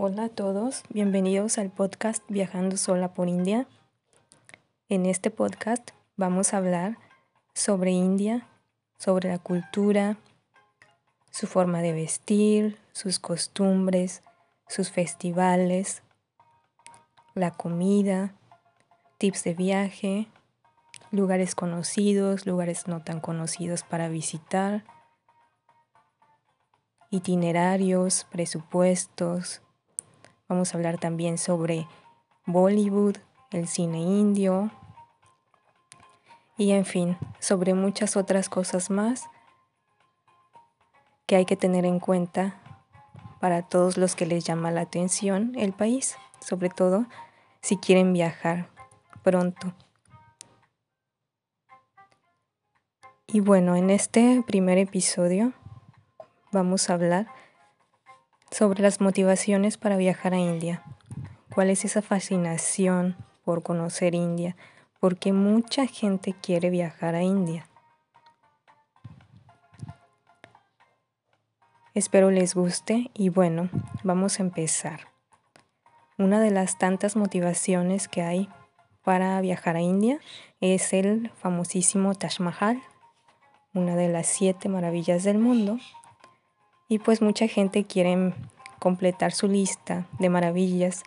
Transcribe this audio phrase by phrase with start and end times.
[0.00, 3.66] Hola a todos, bienvenidos al podcast Viajando sola por India.
[4.88, 6.98] En este podcast vamos a hablar
[7.52, 8.46] sobre India,
[8.96, 10.16] sobre la cultura,
[11.32, 14.22] su forma de vestir, sus costumbres,
[14.68, 16.04] sus festivales,
[17.34, 18.36] la comida,
[19.18, 20.28] tips de viaje,
[21.10, 24.84] lugares conocidos, lugares no tan conocidos para visitar,
[27.10, 29.60] itinerarios, presupuestos,
[30.48, 31.86] Vamos a hablar también sobre
[32.46, 33.16] Bollywood,
[33.50, 34.70] el cine indio
[36.56, 39.28] y en fin, sobre muchas otras cosas más
[41.26, 42.60] que hay que tener en cuenta
[43.40, 47.06] para todos los que les llama la atención el país, sobre todo
[47.60, 48.70] si quieren viajar
[49.22, 49.74] pronto.
[53.26, 55.52] Y bueno, en este primer episodio
[56.50, 57.26] vamos a hablar
[58.50, 60.82] sobre las motivaciones para viajar a India.
[61.54, 64.56] ¿Cuál es esa fascinación por conocer India?
[65.00, 67.66] Porque mucha gente quiere viajar a India.
[71.94, 73.70] Espero les guste y bueno,
[74.04, 75.08] vamos a empezar.
[76.16, 78.48] Una de las tantas motivaciones que hay
[79.02, 80.20] para viajar a India
[80.60, 82.82] es el famosísimo Taj Mahal,
[83.74, 85.78] una de las siete maravillas del mundo,
[86.88, 88.34] y pues mucha gente quiere
[88.78, 91.02] completar su lista de maravillas,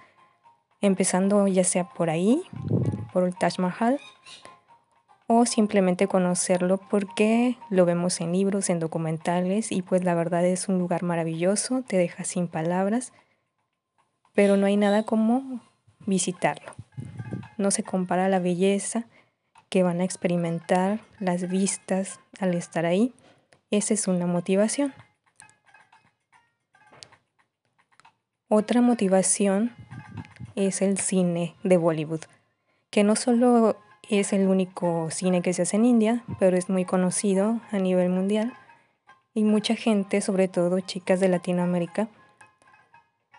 [0.80, 2.44] empezando ya sea por ahí,
[3.14, 4.00] por el Taj Mahal,
[5.28, 10.68] o simplemente conocerlo porque lo vemos en libros, en documentales, y pues la verdad es
[10.68, 13.14] un lugar maravilloso, te deja sin palabras,
[14.34, 15.62] pero no hay nada como
[16.06, 16.74] visitarlo.
[17.58, 19.06] No se compara la belleza
[19.70, 23.14] que van a experimentar, las vistas al estar ahí.
[23.70, 24.94] Esa es una motivación.
[28.54, 29.72] Otra motivación
[30.58, 32.20] es el cine de Bollywood,
[32.90, 33.78] que no solo
[34.10, 38.10] es el único cine que se hace en India, pero es muy conocido a nivel
[38.10, 38.52] mundial
[39.34, 42.10] y mucha gente, sobre todo chicas de Latinoamérica,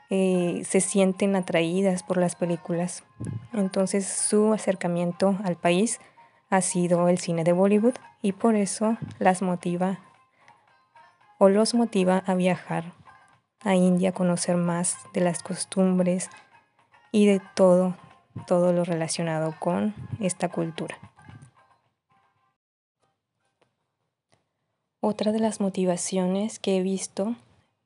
[0.08, 3.04] eh, se sienten atraídas por las películas.
[3.52, 6.00] Entonces su acercamiento al país
[6.48, 9.98] ha sido el cine de Bollywood y por eso las motiva
[11.36, 13.01] o los motiva a viajar
[13.64, 16.28] a India, conocer más de las costumbres
[17.12, 17.96] y de todo,
[18.46, 20.98] todo lo relacionado con esta cultura.
[25.00, 27.34] Otra de las motivaciones que he visto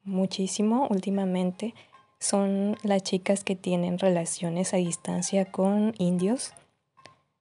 [0.05, 1.75] muchísimo últimamente
[2.19, 6.53] son las chicas que tienen relaciones a distancia con indios.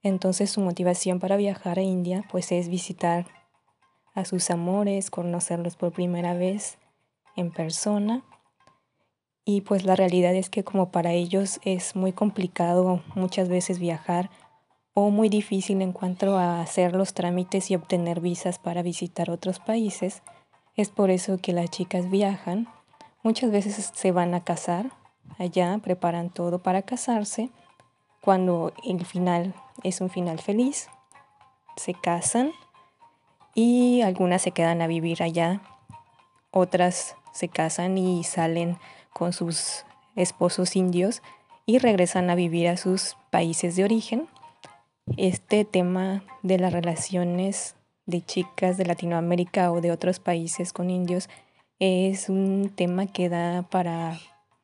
[0.01, 3.25] Entonces su motivación para viajar a India pues es visitar
[4.13, 6.77] a sus amores, conocerlos por primera vez
[7.35, 8.23] en persona.
[9.45, 14.29] Y pues la realidad es que como para ellos es muy complicado muchas veces viajar
[14.93, 19.59] o muy difícil en cuanto a hacer los trámites y obtener visas para visitar otros
[19.59, 20.23] países,
[20.75, 22.67] es por eso que las chicas viajan.
[23.21, 24.91] Muchas veces se van a casar
[25.37, 27.49] allá, preparan todo para casarse.
[28.21, 29.53] Cuando el final
[29.83, 30.89] es un final feliz,
[31.75, 32.51] se casan
[33.53, 35.61] y algunas se quedan a vivir allá,
[36.51, 38.77] otras se casan y salen
[39.11, 39.85] con sus
[40.15, 41.21] esposos indios
[41.65, 44.27] y regresan a vivir a sus países de origen.
[45.17, 47.75] Este tema de las relaciones
[48.05, 51.27] de chicas de Latinoamérica o de otros países con indios
[51.79, 54.17] es un tema que da para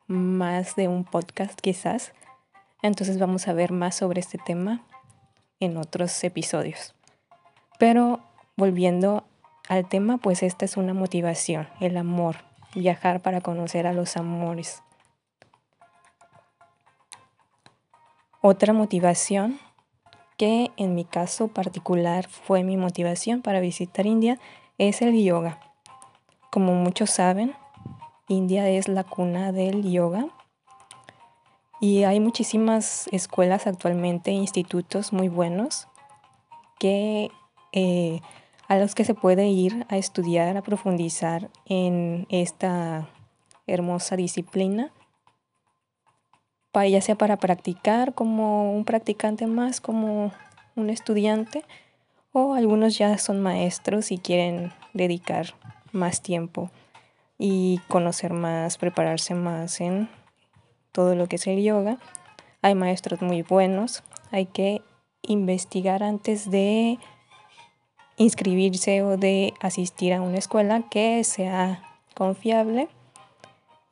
[0.08, 2.14] más de un podcast quizás.
[2.82, 4.86] Entonces vamos a ver más sobre este tema
[5.59, 6.96] en otros episodios.
[7.80, 8.22] Pero
[8.56, 9.26] volviendo
[9.68, 12.38] al tema, pues esta es una motivación, el amor,
[12.76, 14.84] viajar para conocer a los amores.
[18.42, 19.59] Otra motivación
[20.38, 24.40] que en mi caso particular fue mi motivación para visitar India
[24.80, 25.59] es el yoga.
[26.50, 27.54] Como muchos saben,
[28.28, 30.26] India es la cuna del yoga
[31.79, 35.88] y hay muchísimas escuelas actualmente, institutos muy buenos
[36.79, 37.29] que
[37.74, 38.22] eh,
[38.72, 43.09] a los que se puede ir a estudiar, a profundizar en esta
[43.68, 44.94] hermosa disciplina,
[46.72, 50.32] para, ya sea para practicar como un practicante más, como
[50.78, 51.66] un estudiante,
[52.32, 55.47] o algunos ya son maestros y quieren dedicar
[55.91, 56.72] más tiempo
[57.38, 60.08] y conocer más, prepararse más en
[60.94, 61.97] todo lo que es el yoga.
[62.62, 64.02] Hay maestros muy buenos,
[64.32, 64.82] hay que
[65.24, 67.00] investigar antes de
[68.22, 71.84] inscribirse o de asistir a una escuela que sea
[72.16, 72.88] confiable.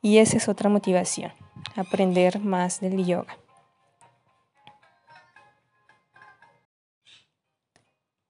[0.02, 1.32] Y esa es otra motivación,
[1.76, 3.36] aprender más del yoga.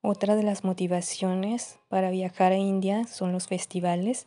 [0.03, 4.27] Otra de las motivaciones para viajar a India son los festivales.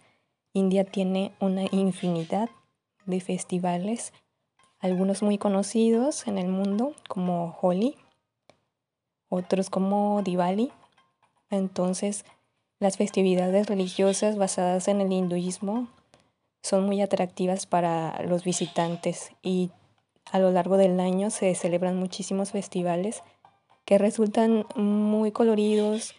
[0.54, 2.50] India tiene una infinidad
[3.06, 4.14] de festivales,
[4.80, 7.96] algunos muy conocidos en el mundo como Holi,
[9.30, 10.72] otros como Diwali.
[11.54, 12.26] Entonces,
[12.80, 15.88] las festividades religiosas basadas en el hinduismo
[16.64, 19.70] son muy atractivas para los visitantes y
[20.32, 23.22] a lo largo del año se celebran muchísimos festivales
[23.86, 26.16] que resultan muy coloridos,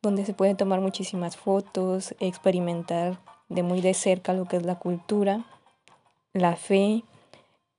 [0.00, 3.18] donde se pueden tomar muchísimas fotos, experimentar
[3.50, 5.44] de muy de cerca lo que es la cultura,
[6.32, 7.04] la fe,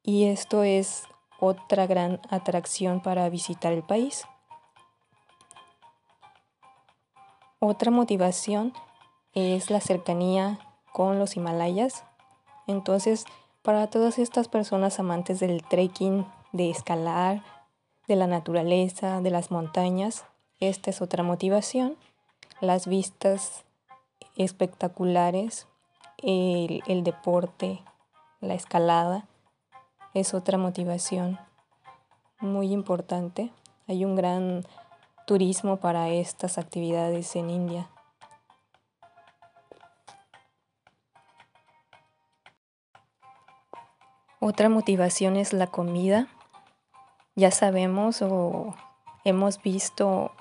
[0.03, 1.05] y esto es
[1.39, 4.25] otra gran atracción para visitar el país.
[7.59, 8.73] Otra motivación
[9.33, 10.59] es la cercanía
[10.93, 12.03] con los Himalayas.
[12.67, 13.25] Entonces,
[13.61, 17.43] para todas estas personas amantes del trekking, de escalar,
[18.07, 20.25] de la naturaleza, de las montañas.
[20.59, 21.95] Esta es otra motivación.
[22.59, 23.63] Las vistas
[24.35, 25.67] espectaculares,
[26.17, 27.81] el, el deporte,
[28.41, 29.27] la escalada,
[30.13, 31.39] es otra motivación
[32.39, 33.51] muy importante.
[33.87, 34.65] Hay un gran
[35.29, 37.87] turismo para estas actividades en India.
[44.39, 46.27] Otra motivación es la comida
[47.39, 48.75] ya sabemos o
[49.23, 50.31] hemos visto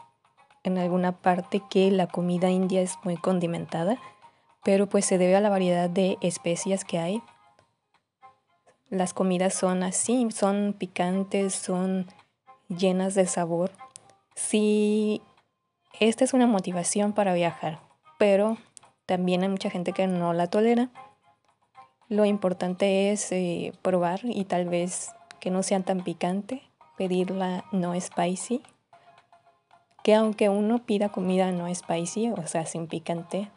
[0.65, 3.99] en alguna parte que la comida india es muy condimentada,
[4.65, 7.23] pero pues se debe a la variedad de especias que hay.
[8.89, 12.07] Las comidas son así, son picantes, son
[12.69, 13.71] llenas de sabor.
[14.39, 15.21] Sí,
[15.99, 17.81] esta es una motivación para viajar,
[18.19, 18.57] pero
[19.05, 20.91] también hay mucha gente que no la tolera.
[22.09, 26.63] Lo importante es eh, probar y tal vez que no sean tan picante
[26.97, 28.63] pedirla no spicy,
[30.05, 33.51] que aunque uno pida comida no spicy, o sea, sin picante,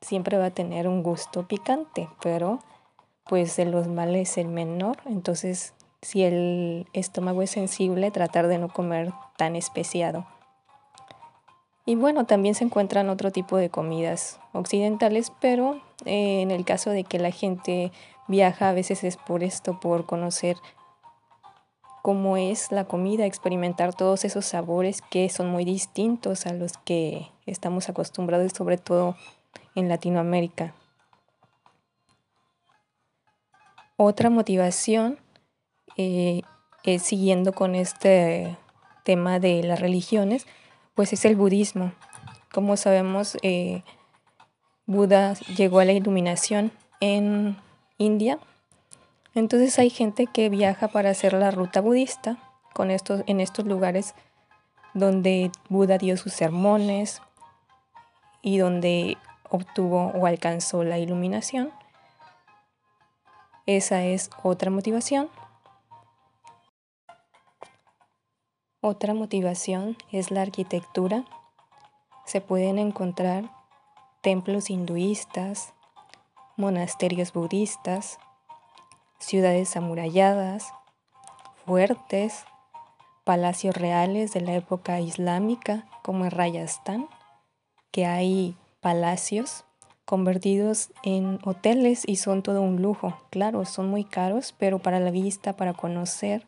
[0.00, 2.60] siempre va a tener un gusto picante, pero
[3.24, 8.68] pues de los males el menor, entonces si el estómago es sensible, tratar de no
[8.68, 10.26] comer tan especiado.
[11.84, 16.90] Y bueno, también se encuentran otro tipo de comidas occidentales, pero eh, en el caso
[16.90, 17.90] de que la gente
[18.28, 20.56] viaja, a veces es por esto, por conocer
[22.02, 27.30] cómo es la comida, experimentar todos esos sabores que son muy distintos a los que
[27.46, 29.16] estamos acostumbrados, sobre todo
[29.74, 30.74] en Latinoamérica.
[33.96, 35.18] Otra motivación,
[35.96, 36.42] eh,
[36.84, 38.56] es, siguiendo con este
[39.04, 40.46] tema de las religiones,
[40.94, 41.92] pues es el budismo.
[42.52, 43.82] Como sabemos, eh,
[44.86, 47.56] Buda llegó a la iluminación en
[47.98, 48.38] India
[49.34, 52.36] entonces hay gente que viaja para hacer la ruta budista
[52.74, 54.14] con estos, en estos lugares
[54.94, 57.22] donde Buda dio sus sermones
[58.42, 59.16] y donde
[59.48, 61.70] obtuvo o alcanzó la iluminación.
[63.64, 65.30] Esa es otra motivación.
[68.84, 71.24] Otra motivación es la arquitectura.
[72.26, 73.48] Se pueden encontrar
[74.22, 75.72] templos hinduistas,
[76.56, 78.18] monasterios budistas,
[79.20, 80.74] ciudades amuralladas,
[81.64, 82.44] fuertes,
[83.22, 87.08] palacios reales de la época islámica como en Rayastán,
[87.92, 89.64] que hay palacios
[90.04, 93.16] convertidos en hoteles y son todo un lujo.
[93.30, 96.44] Claro, son muy caros, pero para la vista, para conocer,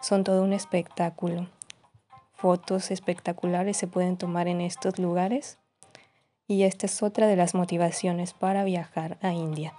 [0.00, 1.48] son todo un espectáculo.
[2.34, 5.58] Fotos espectaculares se pueden tomar en estos lugares
[6.46, 9.74] y esta es otra de las motivaciones para viajar a India.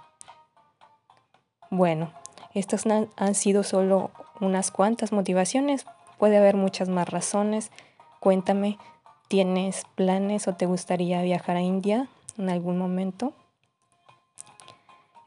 [1.70, 2.12] Bueno,
[2.54, 4.10] estas han sido solo
[4.40, 5.86] unas cuantas motivaciones,
[6.18, 7.70] puede haber muchas más razones.
[8.20, 8.78] Cuéntame,
[9.28, 13.32] ¿tienes planes o te gustaría viajar a India en algún momento?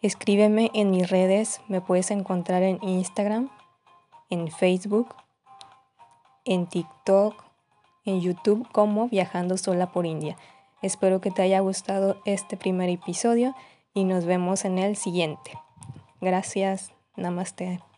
[0.01, 3.49] Escríbeme en mis redes, me puedes encontrar en Instagram,
[4.31, 5.13] en Facebook,
[6.43, 7.35] en TikTok,
[8.05, 10.35] en YouTube como Viajando sola por India.
[10.81, 13.53] Espero que te haya gustado este primer episodio
[13.93, 15.51] y nos vemos en el siguiente.
[16.19, 16.91] Gracias.
[17.15, 17.90] Namaste.